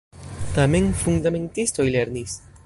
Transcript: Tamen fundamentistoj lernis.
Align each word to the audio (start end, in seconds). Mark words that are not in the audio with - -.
Tamen 0.55 0.87
fundamentistoj 1.03 1.87
lernis. 1.97 2.39